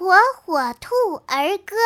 [0.00, 0.14] 火
[0.46, 0.94] 火兔
[1.26, 1.76] 儿歌。